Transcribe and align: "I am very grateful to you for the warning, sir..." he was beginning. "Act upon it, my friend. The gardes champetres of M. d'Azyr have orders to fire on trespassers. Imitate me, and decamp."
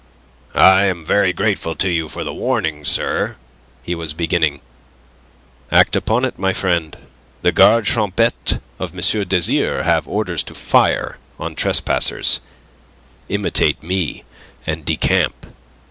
"I 0.55 0.85
am 0.85 1.05
very 1.05 1.31
grateful 1.31 1.75
to 1.75 1.87
you 1.87 2.09
for 2.09 2.23
the 2.23 2.33
warning, 2.33 2.85
sir..." 2.85 3.35
he 3.83 3.93
was 3.93 4.15
beginning. 4.15 4.61
"Act 5.71 5.95
upon 5.95 6.25
it, 6.25 6.39
my 6.39 6.53
friend. 6.53 6.97
The 7.43 7.51
gardes 7.51 7.89
champetres 7.89 8.59
of 8.79 8.95
M. 8.95 9.27
d'Azyr 9.27 9.83
have 9.83 10.07
orders 10.07 10.41
to 10.45 10.55
fire 10.55 11.19
on 11.39 11.53
trespassers. 11.53 12.39
Imitate 13.29 13.83
me, 13.83 14.23
and 14.65 14.83
decamp." 14.85 15.45